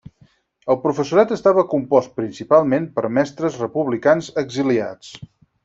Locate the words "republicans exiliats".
3.65-5.17